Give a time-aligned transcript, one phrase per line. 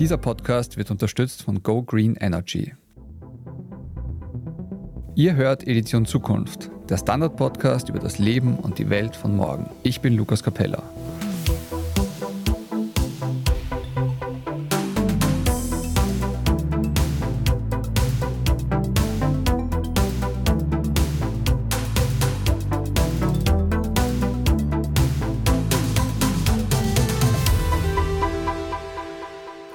[0.00, 2.72] Dieser Podcast wird unterstützt von Go Green Energy.
[5.14, 9.68] Ihr hört Edition Zukunft, der Standard-Podcast über das Leben und die Welt von morgen.
[9.82, 10.82] Ich bin Lukas Capella.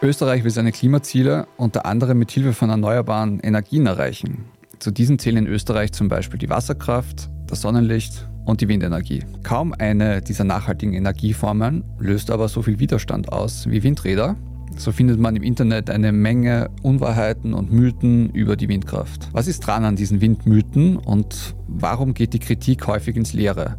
[0.05, 4.45] Österreich will seine Klimaziele unter anderem mit Hilfe von erneuerbaren Energien erreichen.
[4.77, 9.23] Zu diesen zählen in Österreich zum Beispiel die Wasserkraft, das Sonnenlicht und die Windenergie.
[9.41, 14.35] Kaum eine dieser nachhaltigen Energieformen löst aber so viel Widerstand aus wie Windräder.
[14.77, 19.29] So findet man im Internet eine Menge Unwahrheiten und Mythen über die Windkraft.
[19.31, 23.77] Was ist dran an diesen Windmythen und warum geht die Kritik häufig ins Leere?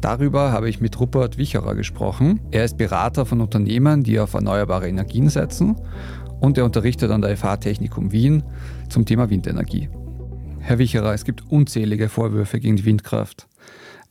[0.00, 2.40] Darüber habe ich mit Rupert Wicherer gesprochen.
[2.50, 5.76] Er ist Berater von Unternehmen, die auf erneuerbare Energien setzen
[6.40, 8.44] und er unterrichtet an der FH Technikum Wien
[8.88, 9.88] zum Thema Windenergie.
[10.60, 13.48] Herr Wicherer, es gibt unzählige Vorwürfe gegen die Windkraft.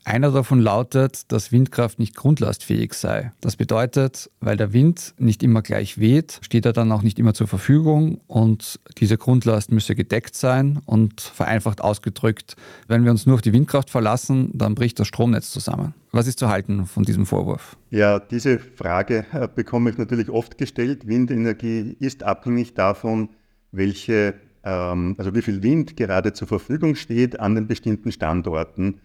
[0.08, 3.33] Einer davon lautet, dass Windkraft nicht grundlastfähig sei.
[3.41, 7.33] Das bedeutet, weil der Wind nicht immer gleich weht, steht er dann auch nicht immer
[7.33, 12.55] zur Verfügung und diese Grundlast müsse gedeckt sein und vereinfacht ausgedrückt,
[12.88, 15.94] wenn wir uns nur auf die Windkraft verlassen, dann bricht das Stromnetz zusammen.
[16.14, 17.75] Was ist zu halten von diesem Vorwurf?
[17.89, 21.05] Ja, diese Frage äh, bekomme ich natürlich oft gestellt.
[21.05, 23.31] Windenergie ist abhängig davon,
[23.73, 29.02] welche, ähm, also wie viel Wind gerade zur Verfügung steht an den bestimmten Standorten.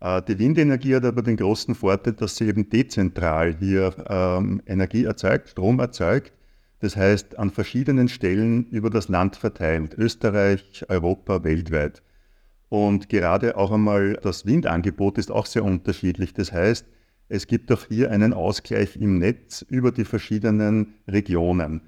[0.00, 5.04] Äh, die Windenergie hat aber den großen Vorteil, dass sie eben dezentral hier ähm, Energie
[5.04, 6.32] erzeugt, Strom erzeugt.
[6.80, 12.02] Das heißt, an verschiedenen Stellen über das Land verteilt, Österreich, Europa, weltweit.
[12.68, 16.34] Und gerade auch einmal das Windangebot ist auch sehr unterschiedlich.
[16.34, 16.86] Das heißt,
[17.28, 21.82] es gibt auch hier einen Ausgleich im Netz über die verschiedenen Regionen.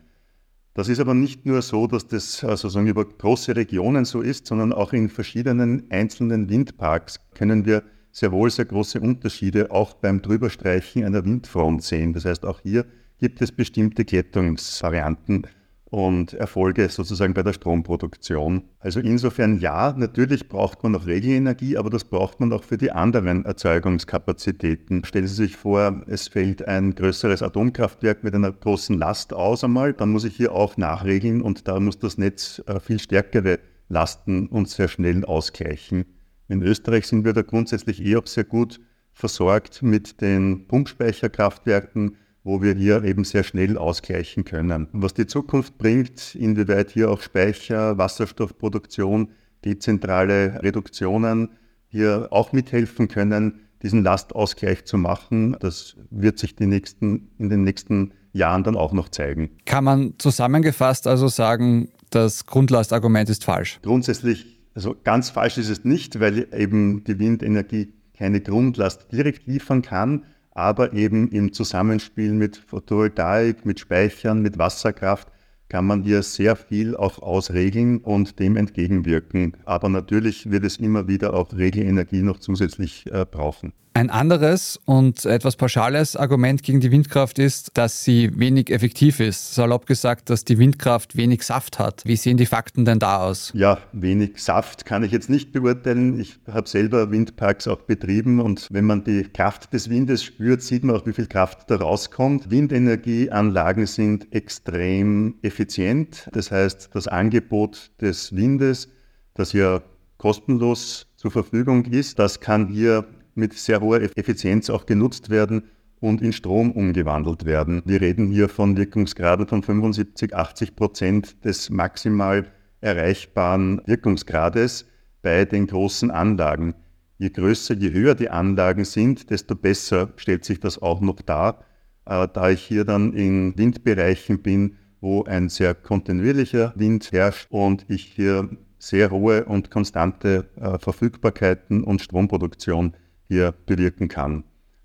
[0.75, 4.47] Das ist aber nicht nur so, dass das äh, sozusagen über große Regionen so ist,
[4.47, 10.23] sondern auch in verschiedenen einzelnen Windparks können wir sehr wohl sehr große Unterschiede auch beim
[10.23, 12.13] Drüberstreichen einer Windfront sehen.
[12.13, 12.85] Das heißt, auch hier
[13.19, 15.47] gibt es bestimmte Glättungsvarianten
[15.91, 18.63] und Erfolge sozusagen bei der Stromproduktion.
[18.79, 22.93] Also insofern ja, natürlich braucht man auch Regelenergie, aber das braucht man auch für die
[22.93, 25.05] anderen Erzeugungskapazitäten.
[25.05, 29.93] Stellen Sie sich vor, es fällt ein größeres Atomkraftwerk mit einer großen Last aus einmal,
[29.93, 34.47] dann muss ich hier auch nachregeln und da muss das Netz äh, viel stärkere Lasten
[34.47, 36.05] und sehr schnell ausgleichen.
[36.51, 38.81] In Österreich sind wir da grundsätzlich eher sehr gut
[39.13, 44.89] versorgt mit den Pumpspeicherkraftwerken, wo wir hier eben sehr schnell ausgleichen können.
[44.93, 49.31] Was die Zukunft bringt, inwieweit hier auch Speicher, Wasserstoffproduktion,
[49.65, 51.51] dezentrale Reduktionen
[51.87, 57.63] hier auch mithelfen können, diesen Lastausgleich zu machen, das wird sich die nächsten, in den
[57.63, 59.51] nächsten Jahren dann auch noch zeigen.
[59.67, 63.79] Kann man zusammengefasst also sagen, das Grundlastargument ist falsch?
[63.83, 69.83] Grundsätzlich also ganz falsch ist es nicht, weil eben die Windenergie keine Grundlast direkt liefern
[69.83, 75.29] kann, aber eben im Zusammenspiel mit Photovoltaik, mit Speichern, mit Wasserkraft
[75.71, 79.57] kann man hier sehr viel auch ausregeln und dem entgegenwirken.
[79.65, 83.73] Aber natürlich wird es immer wieder auch Regelenergie noch zusätzlich äh, brauchen.
[83.93, 89.57] Ein anderes und etwas pauschales Argument gegen die Windkraft ist, dass sie wenig effektiv ist.
[89.57, 92.03] Salopp gesagt, dass die Windkraft wenig Saft hat.
[92.05, 93.51] Wie sehen die Fakten denn da aus?
[93.53, 96.21] Ja, wenig Saft kann ich jetzt nicht beurteilen.
[96.21, 100.85] Ich habe selber Windparks auch betrieben und wenn man die Kraft des Windes spürt, sieht
[100.85, 102.49] man auch, wie viel Kraft da rauskommt.
[102.49, 106.29] Windenergieanlagen sind extrem effizient.
[106.33, 108.89] Das heißt, das Angebot des Windes,
[109.35, 109.83] das ja
[110.17, 113.05] kostenlos zur Verfügung ist, das kann hier
[113.35, 115.65] mit sehr hoher Effizienz auch genutzt werden
[116.01, 117.83] und in Strom umgewandelt werden.
[117.85, 122.47] Wir reden hier von Wirkungsgraden von 75, 80 Prozent des maximal
[122.81, 124.87] erreichbaren Wirkungsgrades
[125.23, 126.75] bei den großen Anlagen.
[127.19, 131.65] Je größer, je höher die Anlagen sind, desto besser stellt sich das auch noch dar,
[132.07, 137.85] äh, da ich hier dann in Windbereichen bin, wo ein sehr kontinuierlicher Wind herrscht und
[137.89, 142.95] ich hier sehr hohe und konstante äh, Verfügbarkeiten und Stromproduktion
[143.31, 144.43] hier bewirken kann.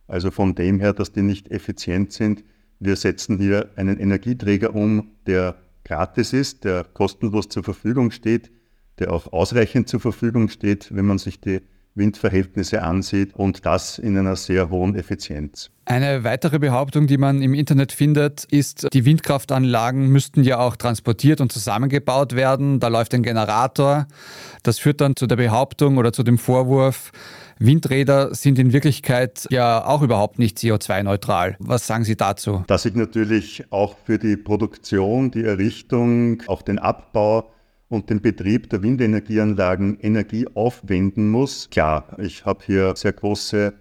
[0.07, 2.43] Also von dem her, dass die nicht effizient sind.
[2.79, 8.51] Wir setzen hier einen Energieträger um, der gratis ist, der kostenlos zur Verfügung steht,
[8.99, 11.61] der auch ausreichend zur Verfügung steht, wenn man sich die
[11.95, 15.71] Windverhältnisse ansieht und das in einer sehr hohen Effizienz.
[15.85, 21.41] Eine weitere Behauptung, die man im Internet findet, ist, die Windkraftanlagen müssten ja auch transportiert
[21.41, 22.79] und zusammengebaut werden.
[22.79, 24.07] Da läuft ein Generator.
[24.63, 27.11] Das führt dann zu der Behauptung oder zu dem Vorwurf,
[27.57, 31.55] Windräder sind in Wirklichkeit ja auch überhaupt nicht CO2-neutral.
[31.59, 32.63] Was sagen Sie dazu?
[32.67, 37.49] Dass ich natürlich auch für die Produktion, die Errichtung, auch den Abbau
[37.87, 41.69] und den Betrieb der Windenergieanlagen Energie aufwenden muss.
[41.69, 43.73] Klar, ich habe hier sehr große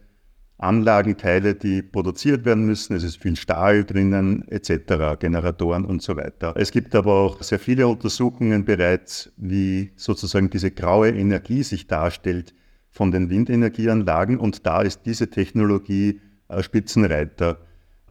[0.58, 2.94] Anlagenteile, die produziert werden müssen.
[2.94, 6.54] Es ist viel Stahl drinnen etc., Generatoren und so weiter.
[6.56, 12.54] Es gibt aber auch sehr viele Untersuchungen bereits, wie sozusagen diese graue Energie sich darstellt
[12.90, 16.20] von den Windenergieanlagen und da ist diese Technologie
[16.60, 17.58] Spitzenreiter.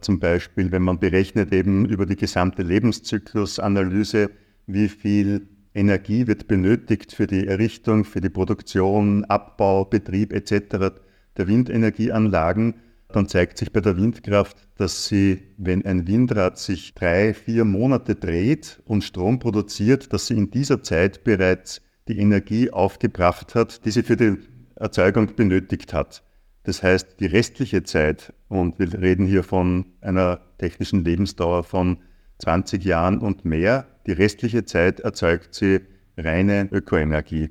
[0.00, 4.30] Zum Beispiel, wenn man berechnet eben über die gesamte Lebenszyklusanalyse,
[4.66, 11.00] wie viel Energie wird benötigt für die Errichtung, für die Produktion, Abbau, Betrieb etc.
[11.36, 12.74] der Windenergieanlagen,
[13.08, 18.14] dann zeigt sich bei der Windkraft, dass sie, wenn ein Windrad sich drei, vier Monate
[18.16, 23.90] dreht und Strom produziert, dass sie in dieser Zeit bereits die Energie aufgebracht hat, die
[23.90, 24.38] sie für die
[24.76, 26.24] Erzeugung benötigt hat.
[26.64, 31.98] Das heißt, die restliche Zeit, und wir reden hier von einer technischen Lebensdauer von
[32.38, 33.86] 20 Jahren und mehr.
[34.06, 35.80] Die restliche Zeit erzeugt sie
[36.16, 37.50] reine Ökoenergie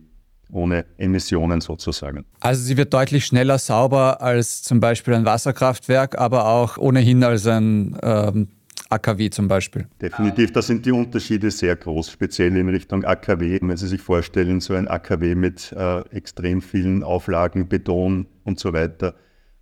[0.51, 2.25] ohne Emissionen sozusagen.
[2.39, 7.47] Also sie wird deutlich schneller sauber als zum Beispiel ein Wasserkraftwerk, aber auch ohnehin als
[7.47, 8.49] ein ähm,
[8.89, 9.87] AKW zum Beispiel.
[10.01, 13.59] Definitiv, da sind die Unterschiede sehr groß, speziell in Richtung AKW.
[13.61, 18.73] Wenn Sie sich vorstellen, so ein AKW mit äh, extrem vielen Auflagen, Beton und so
[18.73, 19.15] weiter,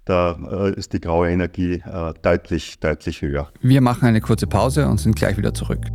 [0.06, 3.52] da äh, ist die graue Energie äh, deutlich, deutlich höher.
[3.62, 5.86] Wir machen eine kurze Pause und sind gleich wieder zurück.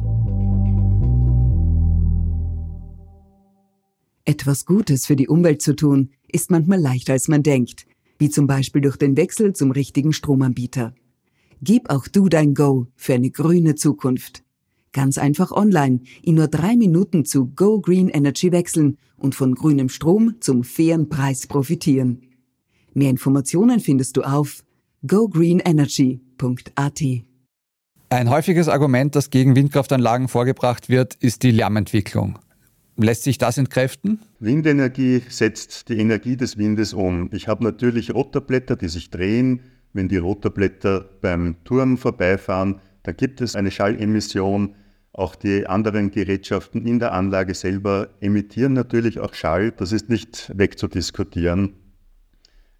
[4.24, 7.86] Etwas Gutes für die Umwelt zu tun, ist manchmal leichter als man denkt,
[8.18, 10.94] wie zum Beispiel durch den Wechsel zum richtigen Stromanbieter.
[11.62, 14.42] Gib auch du dein Go für eine grüne Zukunft.
[14.92, 19.88] Ganz einfach online, in nur drei Minuten zu Go Green Energy wechseln und von grünem
[19.88, 22.22] Strom zum fairen Preis profitieren.
[22.96, 24.64] Mehr Informationen findest du auf
[25.06, 27.02] gogreenenergy.at.
[28.08, 32.38] Ein häufiges Argument, das gegen Windkraftanlagen vorgebracht wird, ist die Lärmentwicklung.
[32.96, 34.20] Lässt sich das entkräften?
[34.38, 37.28] Windenergie setzt die Energie des Windes um.
[37.34, 39.60] Ich habe natürlich Rotorblätter, die sich drehen.
[39.92, 44.74] Wenn die Rotorblätter beim Turm vorbeifahren, dann gibt es eine Schallemission.
[45.12, 49.72] Auch die anderen Gerätschaften in der Anlage selber emittieren natürlich auch Schall.
[49.72, 51.74] Das ist nicht wegzudiskutieren.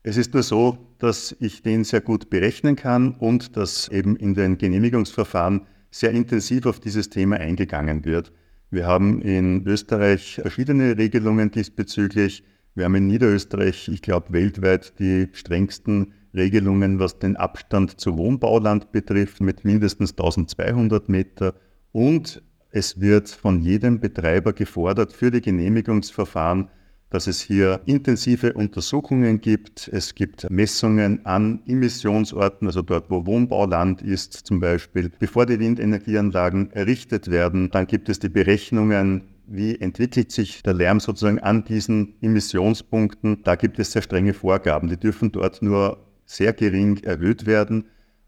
[0.09, 4.35] Es ist nur so, dass ich den sehr gut berechnen kann und dass eben in
[4.35, 8.33] den Genehmigungsverfahren sehr intensiv auf dieses Thema eingegangen wird.
[8.71, 12.45] Wir haben in Österreich verschiedene Regelungen diesbezüglich.
[12.77, 18.93] Wir haben in Niederösterreich, ich glaube weltweit, die strengsten Regelungen, was den Abstand zu Wohnbauland
[18.93, 21.57] betrifft, mit mindestens 1200 Meter.
[21.91, 26.69] Und es wird von jedem Betreiber gefordert, für die Genehmigungsverfahren
[27.17, 29.89] dass es hier intensive Untersuchungen gibt.
[29.89, 36.73] Es gibt Messungen an Emissionsorten, also dort, wo Wohnbauland ist zum Beispiel, bevor die Windenergieanlagen
[36.73, 37.71] errichtet werden.
[37.71, 43.43] Dann gibt es die Berechnungen, wie entwickelt sich der Lärm sozusagen an diesen Emissionspunkten.
[43.45, 44.91] Da gibt es sehr strenge Vorgaben.
[44.91, 45.97] Die dürfen dort nur
[46.27, 47.87] sehr gering erhöht werden,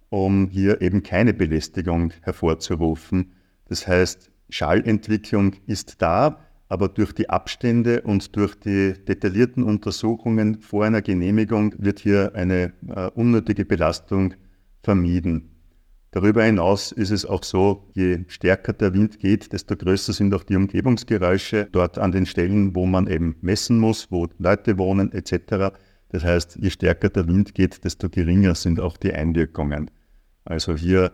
[0.08, 3.32] um hier eben keine Belästigung hervorzurufen.
[3.68, 10.84] Das heißt, Schallentwicklung ist da, aber durch die Abstände und durch die detaillierten Untersuchungen vor
[10.84, 14.34] einer Genehmigung wird hier eine äh, unnötige Belastung
[14.82, 15.54] vermieden.
[16.10, 20.42] Darüber hinaus ist es auch so, je stärker der Wind geht, desto größer sind auch
[20.42, 25.76] die Umgebungsgeräusche dort an den Stellen, wo man eben messen muss, wo Leute wohnen etc.
[26.08, 29.90] Das heißt, je stärker der Wind geht, desto geringer sind auch die Einwirkungen.
[30.44, 31.12] Also hier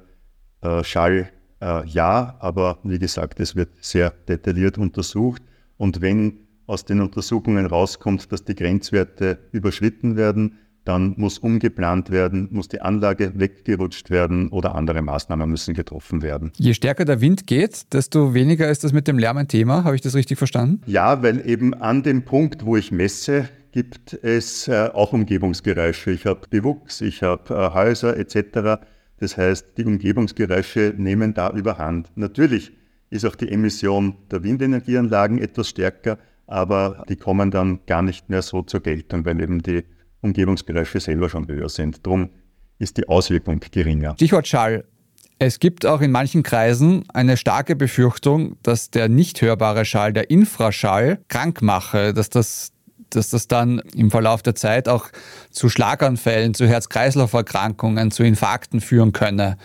[0.60, 1.30] äh, Schall
[1.60, 5.42] äh, ja, aber wie gesagt, es wird sehr detailliert untersucht.
[5.76, 12.48] Und wenn aus den Untersuchungen rauskommt, dass die Grenzwerte überschritten werden, dann muss umgeplant werden,
[12.50, 16.52] muss die Anlage weggerutscht werden oder andere Maßnahmen müssen getroffen werden.
[16.56, 19.84] Je stärker der Wind geht, desto weniger ist das mit dem Lärm ein Thema.
[19.84, 20.82] Habe ich das richtig verstanden?
[20.86, 26.12] Ja, weil eben an dem Punkt, wo ich messe, gibt es äh, auch Umgebungsgeräusche.
[26.12, 28.80] Ich habe Bewuchs, ich habe äh, Häuser etc.
[29.24, 32.10] Das heißt, die Umgebungsgeräusche nehmen da überhand.
[32.14, 32.72] Natürlich
[33.08, 38.42] ist auch die Emission der Windenergieanlagen etwas stärker, aber die kommen dann gar nicht mehr
[38.42, 39.82] so zur Geltung, weil eben die
[40.20, 42.06] Umgebungsgeräusche selber schon höher sind.
[42.06, 42.28] Darum
[42.78, 44.12] ist die Auswirkung geringer.
[44.12, 44.84] Stichwort Schall.
[45.38, 50.28] Es gibt auch in manchen Kreisen eine starke Befürchtung, dass der nicht hörbare Schall, der
[50.28, 52.73] Infraschall, krank mache, dass das
[53.16, 55.08] dass das dann im Verlauf der Zeit auch
[55.50, 59.56] zu Schlaganfällen, zu Herz-Kreislauf-Erkrankungen, zu Infarkten führen könne.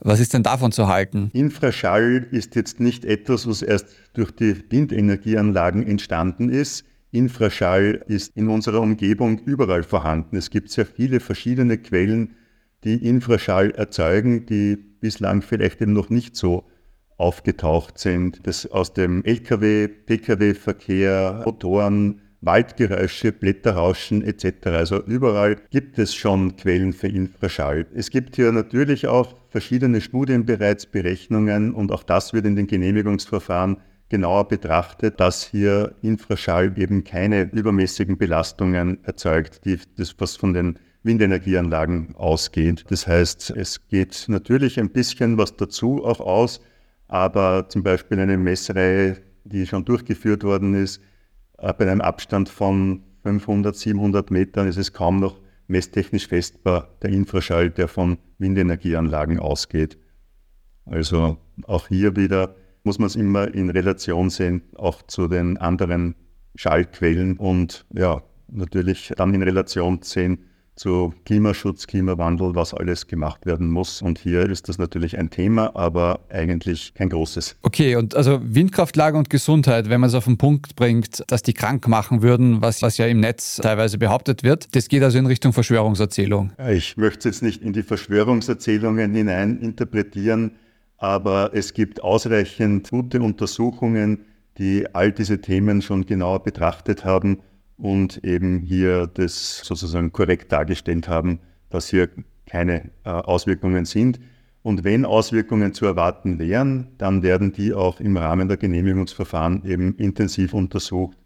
[0.00, 1.30] Was ist denn davon zu halten?
[1.32, 6.84] Infraschall ist jetzt nicht etwas, was erst durch die Windenergieanlagen entstanden ist.
[7.10, 10.36] Infraschall ist in unserer Umgebung überall vorhanden.
[10.36, 12.36] Es gibt sehr viele verschiedene Quellen,
[12.84, 16.64] die Infraschall erzeugen, die bislang vielleicht eben noch nicht so
[17.16, 18.46] aufgetaucht sind.
[18.46, 24.66] Das aus dem Lkw, Pkw-Verkehr, Motoren, Waldgeräusche, Blätterrauschen etc.
[24.66, 27.86] Also überall gibt es schon Quellen für Infraschall.
[27.94, 32.66] Es gibt hier natürlich auch verschiedene Studien bereits, Berechnungen und auch das wird in den
[32.66, 40.52] Genehmigungsverfahren genauer betrachtet, dass hier Infraschall eben keine übermäßigen Belastungen erzeugt, die, das was von
[40.52, 42.84] den Windenergieanlagen ausgeht.
[42.88, 46.60] Das heißt, es geht natürlich ein bisschen was dazu auch aus,
[47.08, 51.00] aber zum Beispiel eine Messreihe, die schon durchgeführt worden ist,
[51.62, 57.10] äh, bei einem Abstand von 500, 700 Metern ist es kaum noch messtechnisch festbar, der
[57.10, 59.96] Infraschall, der von Windenergieanlagen ausgeht.
[60.84, 66.16] Also auch hier wieder muss man es immer in Relation sehen, auch zu den anderen
[66.56, 70.50] Schallquellen und ja, natürlich dann in Relation sehen
[70.82, 74.02] zu Klimaschutz, Klimawandel, was alles gemacht werden muss.
[74.02, 77.54] Und hier ist das natürlich ein Thema, aber eigentlich kein großes.
[77.62, 81.52] Okay, und also Windkraftlage und Gesundheit, wenn man es auf den Punkt bringt, dass die
[81.52, 85.26] krank machen würden, was, was ja im Netz teilweise behauptet wird, das geht also in
[85.26, 86.50] Richtung Verschwörungserzählung.
[86.68, 90.56] Ich möchte es jetzt nicht in die Verschwörungserzählungen hinein interpretieren,
[90.98, 94.24] aber es gibt ausreichend gute Untersuchungen,
[94.58, 97.38] die all diese Themen schon genauer betrachtet haben
[97.82, 102.08] und eben hier das sozusagen korrekt dargestellt haben, dass hier
[102.46, 104.20] keine äh, Auswirkungen sind.
[104.62, 109.96] Und wenn Auswirkungen zu erwarten wären, dann werden die auch im Rahmen der Genehmigungsverfahren eben
[109.96, 111.18] intensiv untersucht.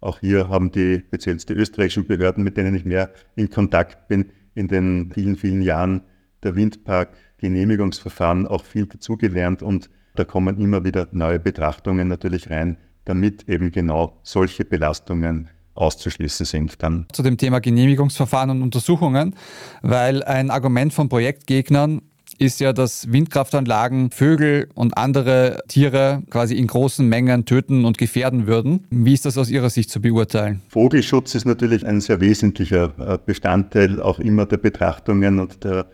[0.00, 4.26] Auch hier haben die, speziell die österreichischen Behörden, mit denen ich mehr in Kontakt bin,
[4.54, 6.02] in den vielen, vielen Jahren
[6.42, 12.76] der Windpark-Genehmigungsverfahren auch viel dazugelernt und da kommen immer wieder neue Betrachtungen natürlich rein,
[13.06, 16.82] damit eben genau solche Belastungen auszuschließen sind.
[16.82, 17.06] Dann.
[17.12, 19.34] Zu dem Thema Genehmigungsverfahren und Untersuchungen,
[19.82, 22.02] weil ein Argument von Projektgegnern
[22.38, 28.46] ist ja, dass Windkraftanlagen Vögel und andere Tiere quasi in großen Mengen töten und gefährden
[28.46, 28.86] würden.
[28.90, 30.60] Wie ist das aus Ihrer Sicht zu beurteilen?
[30.68, 35.86] Vogelschutz ist natürlich ein sehr wesentlicher äh, Bestandteil auch immer der Betrachtungen und der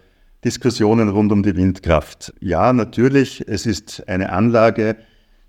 [0.45, 2.33] Diskussionen rund um die Windkraft.
[2.41, 4.97] Ja, natürlich, es ist eine Anlage,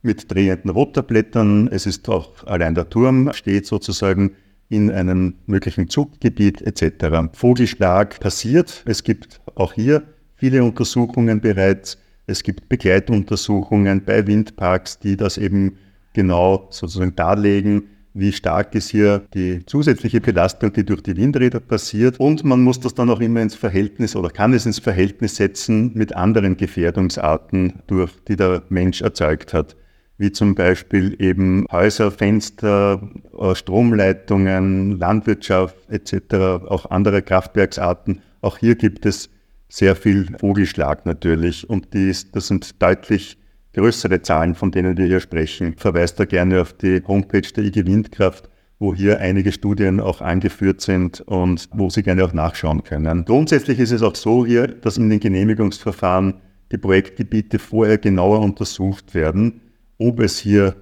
[0.01, 1.67] mit drehenden Rotorblättern.
[1.67, 4.35] Es ist auch allein der Turm steht sozusagen
[4.69, 7.33] in einem möglichen Zuggebiet etc.
[7.33, 8.83] Vogelschlag passiert.
[8.85, 10.03] Es gibt auch hier
[10.35, 11.97] viele Untersuchungen bereits.
[12.27, 15.77] Es gibt Begleituntersuchungen bei Windparks, die das eben
[16.13, 22.19] genau sozusagen darlegen, wie stark ist hier die zusätzliche Belastung, die durch die Windräder passiert.
[22.19, 25.91] Und man muss das dann auch immer ins Verhältnis oder kann es ins Verhältnis setzen
[25.95, 29.75] mit anderen Gefährdungsarten, durch die der Mensch erzeugt hat
[30.19, 33.01] wie zum Beispiel eben Häuser, Fenster,
[33.39, 36.35] äh, Stromleitungen, Landwirtschaft etc.,
[36.67, 38.21] auch andere Kraftwerksarten.
[38.41, 39.29] Auch hier gibt es
[39.69, 43.37] sehr viel Vogelschlag natürlich und die ist, das sind deutlich
[43.73, 45.73] größere Zahlen, von denen wir hier sprechen.
[45.73, 50.19] Ich verweise da gerne auf die Homepage der IG Windkraft, wo hier einige Studien auch
[50.19, 53.23] angeführt sind und wo Sie gerne auch nachschauen können.
[53.23, 56.41] Grundsätzlich ist es auch so hier, dass in den Genehmigungsverfahren
[56.73, 59.61] die Projektgebiete vorher genauer untersucht werden
[59.99, 60.75] ob es hier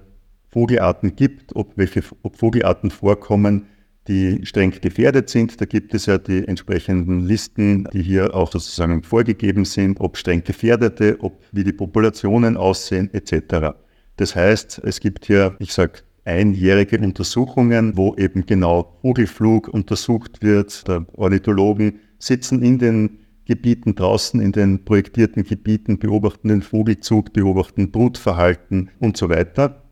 [0.48, 3.66] Vogelarten gibt, ob, welche, ob Vogelarten vorkommen,
[4.08, 5.60] die streng gefährdet sind.
[5.60, 10.42] Da gibt es ja die entsprechenden Listen, die hier auch sozusagen vorgegeben sind, ob streng
[10.42, 13.76] gefährdete, ob wie die Populationen aussehen etc.
[14.16, 20.88] Das heißt, es gibt hier, ich sage, einjährige Untersuchungen, wo eben genau Vogelflug untersucht wird.
[20.88, 23.18] Der Ornithologen sitzen in den
[23.48, 29.82] Gebieten draußen in den projektierten Gebieten, beobachten den Vogelzug, beobachten Brutverhalten und so weiter.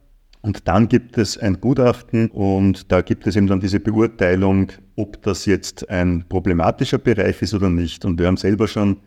[0.43, 5.23] Und dann gibt es ein Gutachten und da gibt es eben dann diese Beurteilung, ob
[5.23, 8.05] das jetzt ein problematischer Bereich ist oder nicht.
[8.05, 8.99] Und wir haben selber schon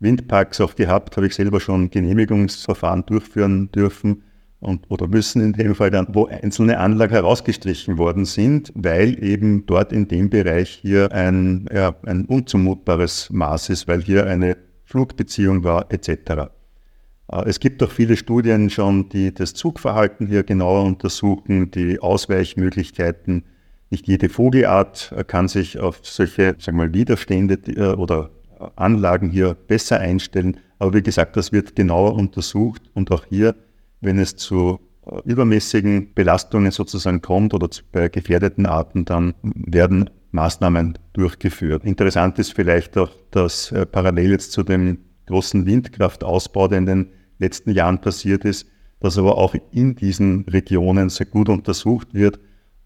[0.00, 4.22] Windparks auch gehabt, habe ich selber schon Genehmigungsverfahren durchführen dürfen
[4.62, 9.66] und, oder müssen in dem Fall dann, wo einzelne Anlagen herausgestrichen worden sind, weil eben
[9.66, 15.64] dort in dem Bereich hier ein, ja, ein unzumutbares Maß ist, weil hier eine Flugbeziehung
[15.64, 16.52] war etc.
[17.28, 23.44] Äh, es gibt auch viele Studien schon, die das Zugverhalten hier genauer untersuchen, die Ausweichmöglichkeiten.
[23.90, 28.30] Nicht jede Vogelart äh, kann sich auf solche sagen wir mal, Widerstände äh, oder
[28.76, 30.58] Anlagen hier besser einstellen.
[30.78, 33.56] Aber wie gesagt, das wird genauer untersucht und auch hier
[34.02, 34.78] wenn es zu
[35.24, 41.84] übermäßigen Belastungen sozusagen kommt oder bei gefährdeten Arten, dann werden Maßnahmen durchgeführt.
[41.84, 47.12] Interessant ist vielleicht auch, dass äh, parallel jetzt zu dem großen Windkraftausbau, der in den
[47.38, 48.66] letzten Jahren passiert ist,
[49.00, 52.38] dass aber auch in diesen Regionen sehr gut untersucht wird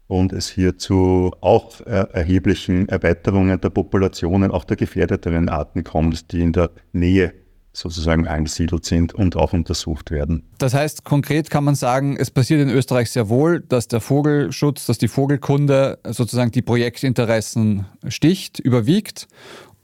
[0.07, 6.31] und es hier zu auch äh, erheblichen Erweiterungen der Populationen, auch der gefährdeteren Arten kommt,
[6.31, 7.33] die in der Nähe
[7.77, 10.43] sozusagen angesiedelt sind und auch untersucht werden.
[10.57, 14.87] Das heißt, konkret kann man sagen, es passiert in Österreich sehr wohl, dass der Vogelschutz,
[14.87, 19.27] dass die Vogelkunde sozusagen die Projektinteressen sticht, überwiegt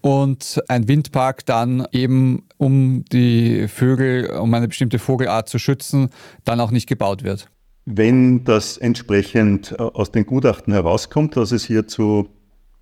[0.01, 6.09] und ein Windpark dann eben, um die Vögel, um eine bestimmte Vogelart zu schützen,
[6.43, 7.47] dann auch nicht gebaut wird.
[7.85, 12.29] Wenn das entsprechend äh, aus den Gutachten herauskommt, dass es hier zu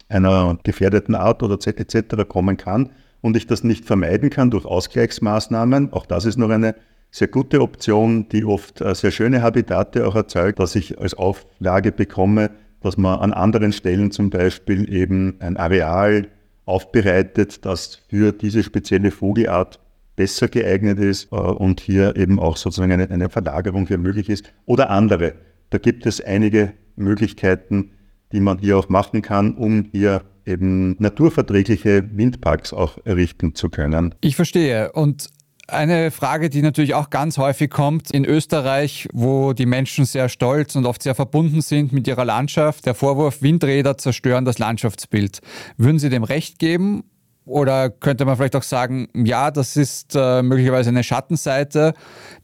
[0.09, 2.27] einer gefährdeten Art oder etc.
[2.27, 2.91] kommen kann,
[3.21, 5.93] und ich das nicht vermeiden kann durch Ausgleichsmaßnahmen.
[5.93, 6.75] Auch das ist noch eine
[7.11, 11.91] sehr gute Option, die oft äh, sehr schöne Habitate auch erzeugt, dass ich als Auflage
[11.91, 12.51] bekomme,
[12.81, 16.27] dass man an anderen Stellen zum Beispiel eben ein Areal
[16.65, 19.79] aufbereitet, das für diese spezielle Vogelart
[20.15, 24.51] besser geeignet ist äh, und hier eben auch sozusagen eine, eine Verlagerung hier möglich ist
[24.65, 25.33] oder andere.
[25.69, 27.91] Da gibt es einige Möglichkeiten,
[28.31, 34.15] die man hier auch machen kann, um hier eben naturverträgliche Windparks auch errichten zu können.
[34.21, 34.91] Ich verstehe.
[34.91, 35.29] Und
[35.67, 40.75] eine Frage, die natürlich auch ganz häufig kommt in Österreich, wo die Menschen sehr stolz
[40.75, 42.85] und oft sehr verbunden sind mit ihrer Landschaft.
[42.85, 45.39] Der Vorwurf, Windräder zerstören das Landschaftsbild.
[45.77, 47.03] Würden Sie dem recht geben?
[47.45, 51.93] Oder könnte man vielleicht auch sagen, ja, das ist äh, möglicherweise eine Schattenseite,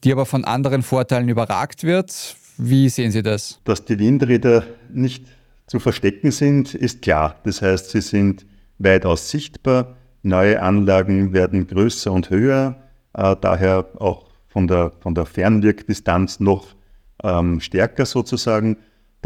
[0.03, 2.35] die aber von anderen Vorteilen überragt wird?
[2.57, 3.59] Wie sehen Sie das?
[3.63, 5.25] Dass die Windräder nicht
[5.67, 7.35] zu verstecken sind, ist klar.
[7.43, 8.45] Das heißt, sie sind
[8.79, 9.97] weitaus sichtbar.
[10.23, 12.81] Neue Anlagen werden größer und höher,
[13.13, 16.75] äh, daher auch von der, von der Fernwirkdistanz noch
[17.23, 18.77] ähm, stärker sozusagen.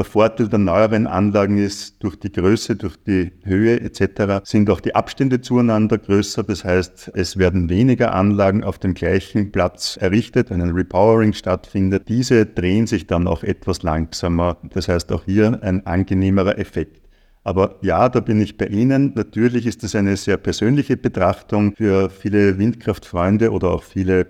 [0.01, 4.43] Der Vorteil der neueren Anlagen ist, durch die Größe, durch die Höhe etc.
[4.43, 6.41] sind auch die Abstände zueinander größer.
[6.41, 12.10] Das heißt, es werden weniger Anlagen auf dem gleichen Platz errichtet, wenn ein Repowering stattfindet.
[12.10, 14.58] Diese drehen sich dann auch etwas langsamer.
[14.74, 17.08] Das heißt, auch hier ein angenehmerer Effekt.
[17.43, 19.13] Aber ja, da bin ich bei Ihnen.
[19.13, 24.25] Natürlich ist es eine sehr persönliche Betrachtung für viele Windkraftfreunde oder auch viele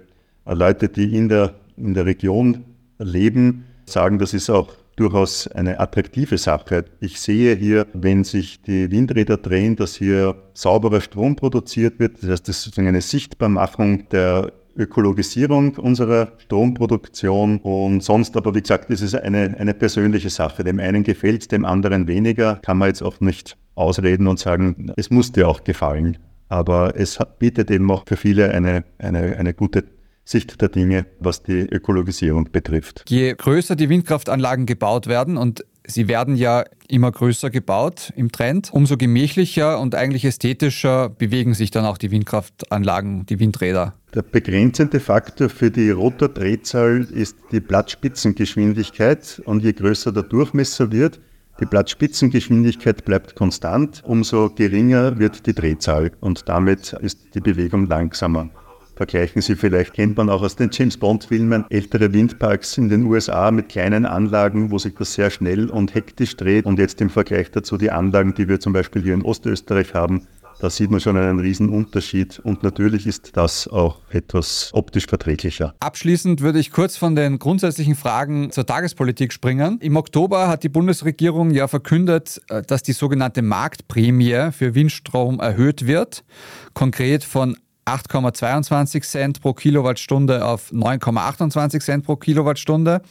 [0.46, 2.66] Leute, die in der, in der Region
[3.00, 6.86] leben, sagen, das ist auch durchaus eine attraktive Sache.
[7.00, 12.22] Ich sehe hier, wenn sich die Windräder drehen, dass hier sauberer Strom produziert wird.
[12.22, 18.62] Das heißt, das ist sozusagen eine Sichtbarmachung der Ökologisierung unserer Stromproduktion und sonst aber, wie
[18.62, 20.64] gesagt, das ist eine, eine persönliche Sache.
[20.64, 22.56] Dem einen gefällt es, dem anderen weniger.
[22.64, 26.18] Kann man jetzt auch nicht ausreden und sagen, es muss dir auch gefallen.
[26.48, 29.86] Aber es bietet eben auch für viele eine, eine, eine gute
[30.24, 33.04] Sicht der Dinge, was die Ökologisierung betrifft.
[33.10, 38.70] Je größer die Windkraftanlagen gebaut werden und Sie werden ja immer größer gebaut im Trend.
[38.72, 43.96] Umso gemächlicher und eigentlich ästhetischer bewegen sich dann auch die Windkraftanlagen, die Windräder.
[44.14, 49.42] Der begrenzende Faktor für die Rotordrehzahl ist die Blattspitzengeschwindigkeit.
[49.46, 51.20] Und je größer der Durchmesser wird,
[51.60, 58.50] die Blattspitzengeschwindigkeit bleibt konstant, umso geringer wird die Drehzahl und damit ist die Bewegung langsamer.
[59.02, 63.50] Vergleichen Sie vielleicht, kennt man auch aus den James Bond-Filmen, ältere Windparks in den USA
[63.50, 66.68] mit kleinen Anlagen, wo sich das sehr schnell und hektisch dreht.
[66.68, 70.28] Und jetzt im Vergleich dazu die Anlagen, die wir zum Beispiel hier in Ostösterreich haben,
[70.60, 75.74] da sieht man schon einen riesen Unterschied und natürlich ist das auch etwas optisch verträglicher.
[75.80, 79.80] Abschließend würde ich kurz von den grundsätzlichen Fragen zur Tagespolitik springen.
[79.82, 85.88] Im Oktober hat die Bundesregierung ja verkündet, äh, dass die sogenannte Marktprämie für Windstrom erhöht
[85.88, 86.24] wird,
[86.76, 87.58] konkret von
[87.92, 93.02] 8,22 Cent pro Kilowattstunde auf 9,28 Cent pro Kilowattstunde.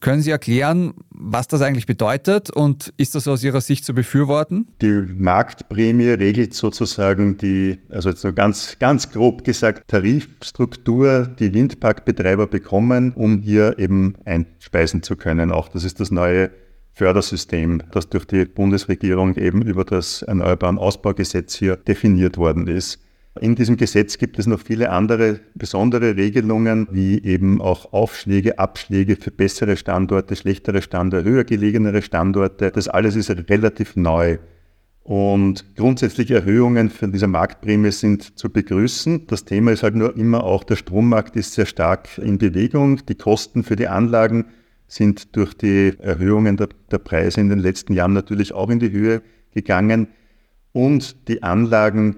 [0.00, 4.66] Können Sie erklären, was das eigentlich bedeutet und ist das aus Ihrer Sicht zu befürworten?
[4.80, 12.46] Die Marktprämie regelt sozusagen die, also jetzt nur ganz, ganz grob gesagt, Tarifstruktur, die Windparkbetreiber
[12.46, 15.52] bekommen, um hier eben einspeisen zu können.
[15.52, 16.50] Auch das ist das neue
[16.94, 22.98] Fördersystem, das durch die Bundesregierung eben über das Erneuerbaren Ausbaugesetz hier definiert worden ist.
[23.38, 29.14] In diesem Gesetz gibt es noch viele andere besondere Regelungen, wie eben auch Aufschläge, Abschläge
[29.14, 32.72] für bessere Standorte, schlechtere Standorte, höher gelegenere Standorte.
[32.72, 34.38] Das alles ist relativ neu.
[35.04, 39.28] Und grundsätzliche Erhöhungen von dieser Marktprämie sind zu begrüßen.
[39.28, 43.06] Das Thema ist halt nur immer auch, der Strommarkt ist sehr stark in Bewegung.
[43.06, 44.46] Die Kosten für die Anlagen
[44.88, 48.90] sind durch die Erhöhungen der, der Preise in den letzten Jahren natürlich auch in die
[48.90, 49.22] Höhe
[49.54, 50.08] gegangen.
[50.72, 52.16] Und die Anlagen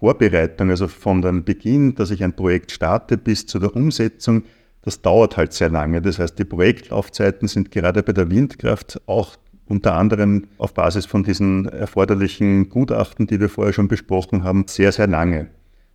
[0.00, 4.44] Vorbereitung, also von dem Beginn, dass ich ein Projekt starte, bis zu der Umsetzung,
[4.82, 6.00] das dauert halt sehr lange.
[6.00, 9.36] Das heißt, die Projektlaufzeiten sind gerade bei der Windkraft auch
[9.66, 14.90] unter anderem auf Basis von diesen erforderlichen Gutachten, die wir vorher schon besprochen haben, sehr,
[14.90, 15.48] sehr lange.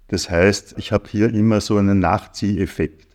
[0.08, 3.08] Das heißt, ich habe hier immer so einen Nachzieheffekt.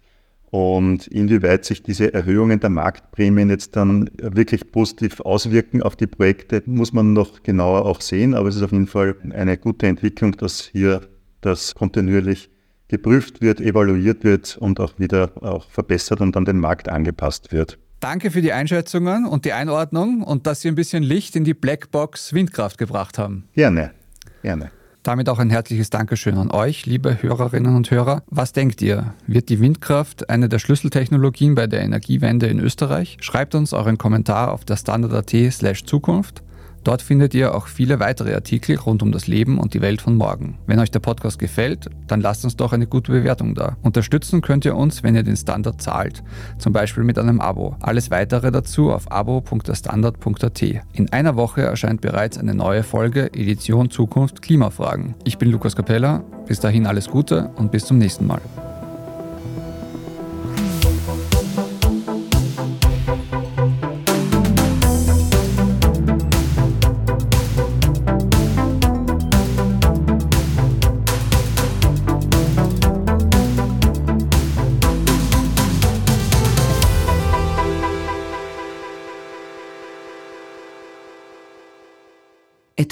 [0.50, 6.62] Und inwieweit sich diese Erhöhungen der Marktprämien jetzt dann wirklich positiv auswirken auf die Projekte,
[6.66, 8.34] muss man noch genauer auch sehen.
[8.34, 11.02] Aber es ist auf jeden Fall eine gute Entwicklung, dass hier
[11.40, 12.50] das kontinuierlich
[12.88, 17.78] geprüft wird, evaluiert wird und auch wieder auch verbessert und an den Markt angepasst wird.
[18.00, 21.54] Danke für die Einschätzungen und die Einordnung und dass Sie ein bisschen Licht in die
[21.54, 23.44] Blackbox Windkraft gebracht haben.
[23.54, 23.92] Gerne,
[24.42, 24.72] gerne.
[25.02, 28.22] Damit auch ein herzliches Dankeschön an euch, liebe Hörerinnen und Hörer.
[28.26, 29.14] Was denkt ihr?
[29.26, 33.16] Wird die Windkraft eine der Schlüsseltechnologien bei der Energiewende in Österreich?
[33.20, 36.42] Schreibt uns euren Kommentar auf der Standard.at slash Zukunft.
[36.84, 40.14] Dort findet ihr auch viele weitere Artikel rund um das Leben und die Welt von
[40.14, 40.58] morgen.
[40.66, 43.76] Wenn euch der Podcast gefällt, dann lasst uns doch eine gute Bewertung da.
[43.82, 46.22] Unterstützen könnt ihr uns, wenn ihr den Standard zahlt,
[46.58, 47.76] zum Beispiel mit einem Abo.
[47.80, 50.62] Alles weitere dazu auf abo.derstandard.at.
[50.92, 55.14] In einer Woche erscheint bereits eine neue Folge Edition Zukunft Klimafragen.
[55.24, 58.40] Ich bin Lukas Capella, bis dahin alles Gute und bis zum nächsten Mal.